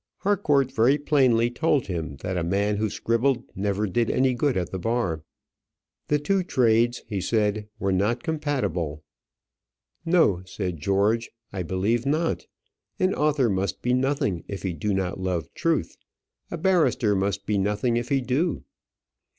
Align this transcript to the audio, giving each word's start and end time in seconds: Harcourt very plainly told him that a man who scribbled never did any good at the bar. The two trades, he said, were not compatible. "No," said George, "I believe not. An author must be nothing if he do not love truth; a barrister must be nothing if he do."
Harcourt 0.21 0.71
very 0.71 0.97
plainly 0.97 1.51
told 1.51 1.85
him 1.85 2.15
that 2.21 2.35
a 2.35 2.43
man 2.43 2.77
who 2.77 2.89
scribbled 2.89 3.43
never 3.55 3.85
did 3.85 4.09
any 4.09 4.33
good 4.33 4.57
at 4.57 4.71
the 4.71 4.79
bar. 4.79 5.21
The 6.07 6.17
two 6.17 6.41
trades, 6.43 7.03
he 7.05 7.21
said, 7.21 7.67
were 7.77 7.91
not 7.91 8.23
compatible. 8.23 9.03
"No," 10.03 10.41
said 10.43 10.79
George, 10.79 11.29
"I 11.53 11.61
believe 11.61 12.07
not. 12.07 12.47
An 12.99 13.13
author 13.13 13.47
must 13.47 13.83
be 13.83 13.93
nothing 13.93 14.43
if 14.47 14.63
he 14.63 14.73
do 14.73 14.91
not 14.91 15.19
love 15.19 15.53
truth; 15.53 15.95
a 16.49 16.57
barrister 16.57 17.15
must 17.15 17.45
be 17.45 17.59
nothing 17.59 17.95
if 17.95 18.09
he 18.09 18.21
do." 18.21 18.63